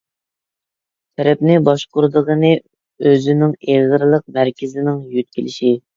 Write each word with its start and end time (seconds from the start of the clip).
تەرەپنى 1.19 1.57
باشقۇرىدىغىنى 1.67 2.51
ئۆزىنىڭ 3.11 3.53
ئېغىرلىق 3.75 4.25
مەركىزىنىڭ 4.39 5.03
يۆتكىلىشى. 5.19 5.75